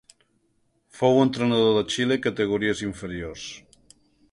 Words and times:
Fou 0.99 1.19
entrenador 1.25 1.77
de 1.77 1.85
Xile 1.97 2.17
a 2.23 2.25
categories 2.25 2.83
inferiors. 2.91 3.47